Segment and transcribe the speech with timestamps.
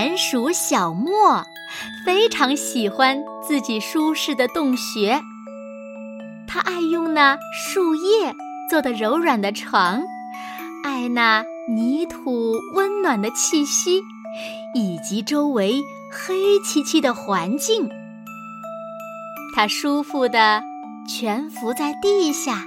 [0.00, 1.44] 鼹鼠小莫
[2.06, 5.20] 非常喜欢自己舒适的洞穴，
[6.48, 8.34] 他爱用那树叶
[8.70, 10.02] 做的柔软的床，
[10.82, 14.00] 爱那泥土温暖的气息，
[14.74, 17.86] 以及周围黑漆漆的环境。
[19.54, 20.62] 他舒服地
[21.06, 22.64] 蜷伏在地下，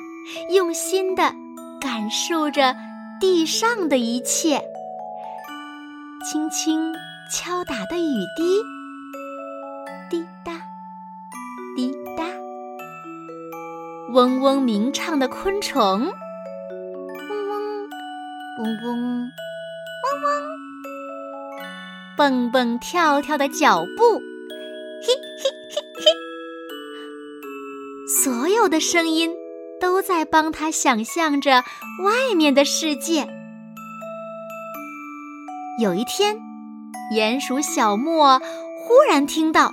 [0.52, 1.34] 用心地
[1.82, 2.76] 感受着
[3.20, 4.62] 地上的一切，
[6.30, 6.94] 轻轻。
[7.36, 8.62] 敲打的雨滴，
[10.08, 10.54] 滴答
[11.76, 12.24] 滴答；
[14.14, 16.10] 嗡嗡鸣唱的昆虫，嗡
[17.50, 17.58] 嗡
[18.60, 19.02] 嗡嗡嗡
[20.22, 20.48] 嗡；
[22.16, 24.20] 蹦蹦跳跳的脚步，
[25.02, 25.08] 嘿
[25.42, 26.06] 嘿嘿嘿。
[28.08, 29.34] 所有的声音
[29.82, 31.64] 都在帮他想象着
[32.04, 33.28] 外面的世界。
[35.82, 36.53] 有一天。
[37.12, 39.72] 鼹鼠小莫忽然听到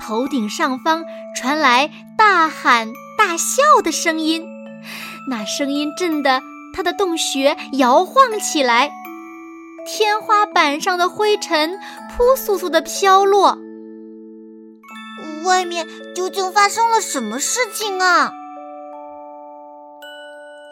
[0.00, 1.04] 头顶上方
[1.36, 4.46] 传来大喊大笑的声音，
[5.28, 6.40] 那声音震得
[6.74, 8.90] 他的洞穴摇晃起来，
[9.86, 11.78] 天花板上的灰尘
[12.10, 13.58] 扑簌簌的飘落。
[15.44, 18.32] 外面究竟发生了什么事情啊？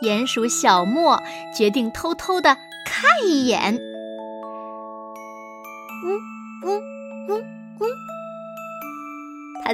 [0.03, 1.21] 鼹鼠小莫
[1.55, 3.79] 决定偷偷的看一眼。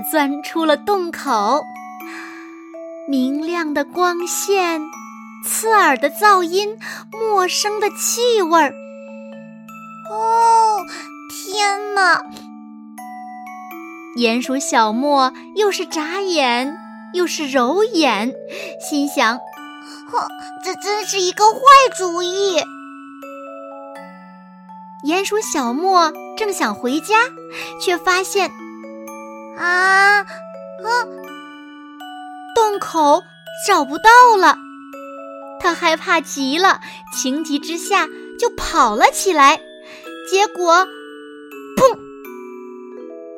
[0.00, 1.62] 钻出了洞口，
[3.09, 4.81] 明亮的光线，
[5.47, 6.77] 刺耳的噪音，
[7.12, 8.72] 陌生的气味儿。
[10.10, 10.81] 哦，
[11.31, 12.22] 天哪！
[14.16, 16.77] 鼹鼠小莫又是眨眼
[17.15, 18.33] 又是揉眼，
[18.81, 20.28] 心想：哼，
[20.65, 21.60] 这真是一个坏
[21.97, 22.60] 主意。
[25.06, 27.16] 鼹鼠小莫正想回家，
[27.81, 28.50] 却发现，
[29.59, 30.26] 啊，啊，
[32.54, 33.22] 洞口
[33.66, 34.56] 找不到了。
[35.60, 36.81] 他害怕极了，
[37.12, 38.06] 情急之下
[38.38, 39.60] 就跑了起来，
[40.31, 40.87] 结果，
[41.76, 41.98] 砰，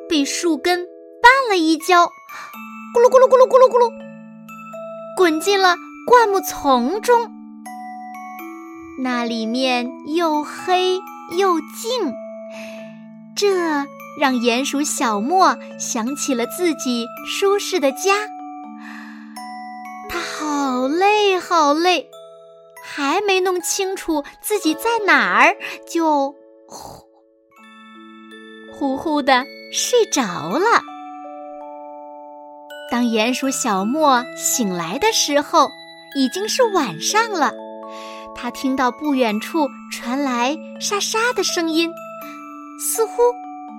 [0.09, 3.91] 被树根绊了一跤，咕噜咕噜咕噜咕噜咕噜，
[5.15, 7.31] 滚进了灌木丛中。
[9.03, 10.99] 那里面又黑。
[11.37, 12.13] 又静，
[13.35, 13.85] 这
[14.19, 18.27] 让鼹鼠小莫想起了自己舒适的家。
[20.09, 22.09] 他好累，好累，
[22.83, 25.55] 还没弄清楚自己在哪儿，
[25.87, 26.33] 就
[26.67, 27.03] 呼
[28.73, 30.23] 呼呼的睡着
[30.57, 30.81] 了。
[32.89, 35.69] 当鼹鼠小莫醒来的时候，
[36.15, 37.53] 已经是晚上了。
[38.33, 41.91] 他听到不远处传来沙沙的声音，
[42.79, 43.11] 似乎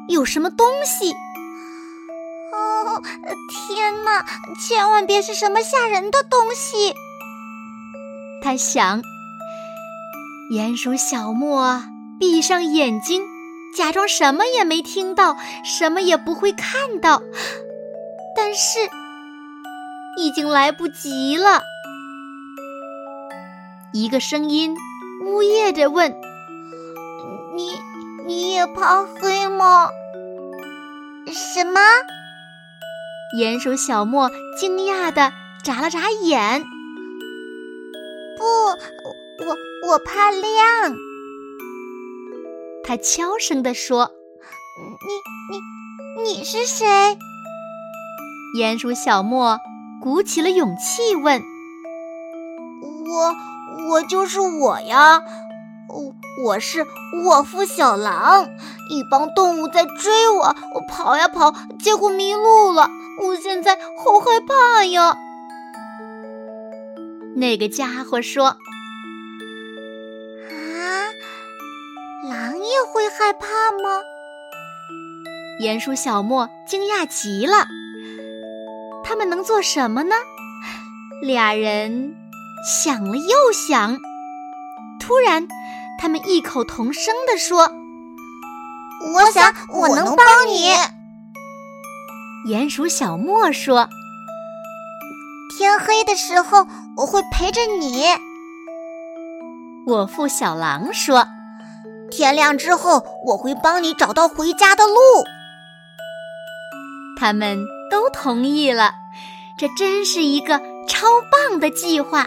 [0.08, 1.12] 有什么东西。
[2.52, 3.02] 哦，
[3.48, 4.24] 天哪！
[4.58, 6.94] 千万别是什么吓人的东西！
[8.42, 9.02] 他想。
[10.50, 11.82] 鼹鼠小莫
[12.18, 13.22] 闭上眼睛，
[13.76, 17.20] 假装什么也没听到，什么也不会看到。
[18.34, 18.78] 但是，
[20.16, 21.62] 已经来不及了。
[23.92, 24.74] 一个声音
[25.26, 26.14] 呜咽着问
[27.54, 27.72] ：“你
[28.26, 29.90] 你也怕黑吗？”
[31.34, 31.80] 什么？
[33.38, 35.32] 鼹鼠小莫惊讶的
[35.62, 36.64] 眨了眨眼。
[38.38, 38.44] 不，
[39.44, 39.56] 我
[39.88, 40.96] 我怕亮。
[42.84, 44.12] 他悄声地说
[46.16, 46.86] ：“你你你是谁？”
[48.56, 49.58] 鼹鼠小莫
[50.00, 51.42] 鼓起了勇气问
[53.10, 53.34] ：“我。”
[53.90, 55.22] 我就是我呀，
[55.88, 56.14] 我
[56.44, 56.86] 我是
[57.24, 58.48] 沃夫小狼，
[58.90, 62.90] 一帮动物在追我，我跑呀跑，结果迷路了，
[63.22, 65.16] 我现在好害怕呀。
[67.36, 68.46] 那个家伙说
[70.50, 71.08] ：“啊，
[72.28, 74.02] 狼也会害怕吗？”
[75.62, 77.66] 鼹鼠小莫惊讶极了。
[79.02, 80.14] 他们能做什么呢？
[81.22, 82.14] 俩人。
[82.66, 83.98] 想了又想，
[84.98, 85.46] 突然，
[85.98, 87.72] 他们异口同声地说
[89.14, 90.70] ：“我想我能帮你。”
[92.48, 93.88] 鼹鼠小莫说
[95.58, 96.66] ：“天黑的时候，
[96.96, 98.04] 我会陪着你。”
[99.86, 101.26] 我父小狼说
[102.10, 104.94] ：“天亮之后，我会帮你找到回家的路。”
[107.18, 107.58] 他们
[107.90, 108.92] 都同意了，
[109.58, 111.06] 这真是一个超
[111.48, 112.26] 棒的计划。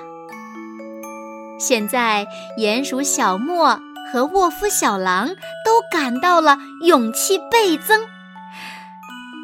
[1.62, 2.25] 现在，
[2.58, 3.80] 鼹鼠小莫
[4.12, 5.28] 和沃夫小狼
[5.63, 8.02] 都感到了勇气倍增。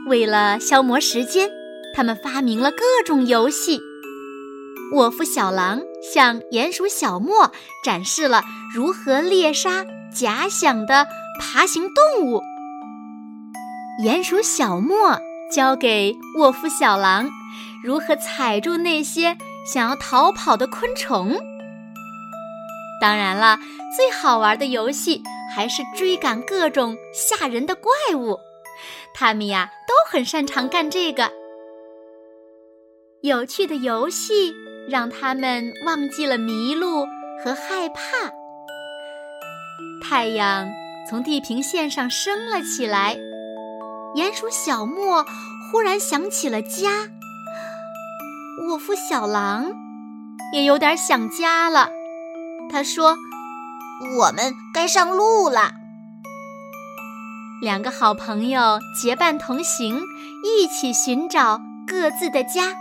[0.08, 1.50] 为了消磨时间，
[1.96, 3.80] 他们发明了各种游戏。
[4.94, 7.52] 沃夫小狼向鼹鼠小莫
[7.84, 8.42] 展示了
[8.74, 11.06] 如何猎杀假想的
[11.40, 12.42] 爬行动物。
[14.04, 15.20] 鼹鼠小莫。
[15.50, 17.30] 教给沃夫小狼
[17.82, 21.38] 如何踩住那些想要逃跑的昆虫。
[23.00, 23.58] 当然了，
[23.96, 25.22] 最好玩的游戏
[25.56, 28.38] 还是追赶各种吓人的怪物。
[29.14, 31.32] 他们呀都很擅长干这个。
[33.22, 34.54] 有趣的游戏
[34.90, 37.06] 让他们忘记了迷路
[37.44, 38.32] 和害怕。
[40.02, 40.68] 太阳
[41.10, 43.18] 从地平线上升了起来。
[44.16, 45.26] 鼹鼠小莫
[45.70, 47.10] 忽然想起了家，
[48.68, 49.72] 沃夫小狼
[50.54, 51.92] 也有点想家了。
[52.70, 53.18] 他说
[54.20, 55.72] ：“我们该上路了。”
[57.62, 60.00] 两个好朋友结伴同行，
[60.44, 62.76] 一起寻找各自的家。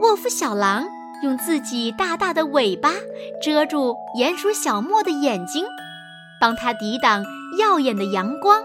[0.00, 0.86] 沃夫小狼
[1.22, 2.92] 用自己大大的尾巴
[3.42, 5.66] 遮住鼹鼠小莫的眼睛，
[6.40, 7.22] 帮他抵挡
[7.58, 8.62] 耀眼的阳光。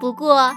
[0.00, 0.54] 不过，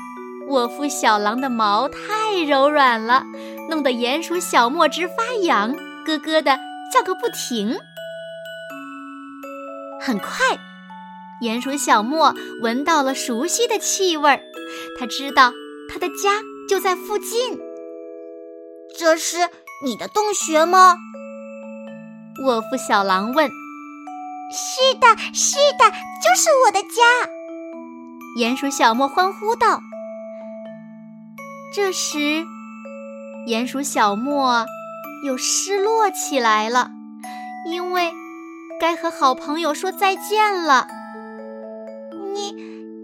[0.47, 3.23] 沃夫小狼的毛太柔软了，
[3.69, 5.73] 弄得鼹鼠小莫直发痒，
[6.05, 6.57] 咯咯的
[6.93, 7.75] 叫个不停。
[10.05, 10.29] 很快，
[11.41, 14.39] 鼹鼠小莫闻到了熟悉的气味儿，
[14.99, 15.51] 他知道
[15.91, 17.59] 他的家就在附近。
[18.95, 19.37] 这是
[19.83, 20.97] 你的洞穴吗？
[22.45, 23.49] 沃夫小狼问。
[24.51, 25.89] 是的，是的，
[26.23, 27.01] 就是我的家。
[28.37, 29.81] 鼹鼠小莫欢呼道
[31.73, 32.45] ：“这时，
[33.47, 34.67] 鼹鼠小莫
[35.25, 36.91] 又失落起来了，
[37.71, 38.13] 因为
[38.79, 40.87] 该和好朋友说再见了。
[42.33, 42.51] 你，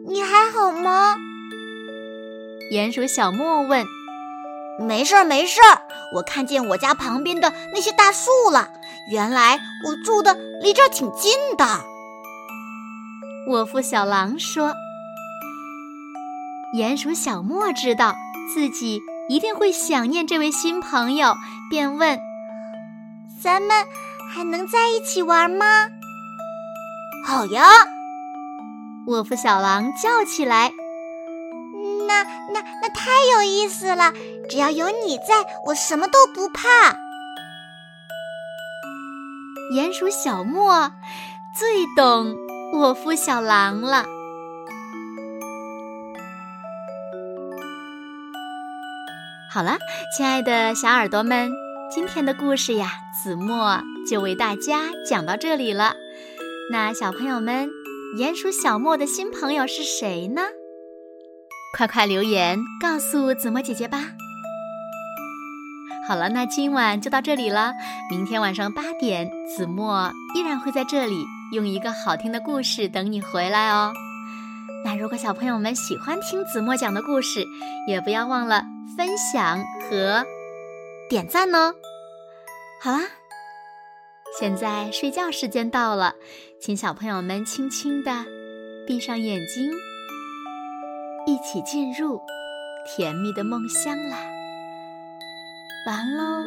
[0.08, 1.16] 你还好吗？”
[2.72, 3.86] 鼹鼠小莫问。
[4.80, 5.82] “没事儿，没事儿，
[6.16, 8.70] 我看见我家旁边的那些大树了。
[9.12, 11.66] 原来我住的离这儿挺近的。”
[13.48, 14.74] 沃夫小狼说。
[16.74, 18.16] 鼹鼠小莫知道
[18.54, 21.36] 自己一定会想念这位新朋友，
[21.70, 22.18] 便问
[23.44, 23.86] ：“咱们
[24.34, 25.66] 还能在一起玩吗
[27.28, 27.64] ？”“好呀！”
[29.08, 30.72] 沃夫小狼叫起来。
[32.08, 32.24] “那、
[32.54, 34.14] 那、那太有意思了！
[34.50, 36.68] 只要有你在，我什么都不怕。”
[39.74, 40.92] 鼹鼠小莫
[41.58, 42.36] 最懂
[42.74, 44.06] 沃夫小狼了。
[49.50, 49.78] 好了，
[50.16, 51.52] 亲爱的小耳朵们，
[51.94, 52.90] 今天的故事呀，
[53.22, 53.78] 子墨
[54.10, 55.94] 就为大家讲到这里了。
[56.72, 57.70] 那小朋友们，
[58.18, 60.42] 鼹鼠小莫的新朋友是谁呢？
[61.76, 64.00] 快快留言告诉子墨姐姐吧。
[66.08, 67.74] 好了，那今晚就到这里了。
[68.10, 73.92] 明天晚上八点，子墨依然会在这里用一个好听的故事等你回来哦。
[74.86, 77.46] 那如果小朋友们喜欢听子墨讲的故事，
[77.86, 78.64] 也不要忘了。
[78.96, 80.26] 分享和
[81.12, 81.76] 点赞哦！
[82.80, 83.02] 好啦，
[84.40, 86.16] 现在睡觉时间到了，
[86.58, 88.26] 请小朋友们轻轻的
[88.88, 89.70] 闭上眼睛，
[91.28, 92.22] 一起进入
[92.88, 94.20] 甜蜜的梦乡啦！
[95.86, 96.46] 完喽，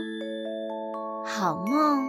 [1.27, 2.03] 好梦。